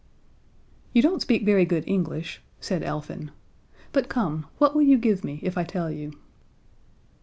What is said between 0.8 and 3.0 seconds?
"You don't speak very good English," said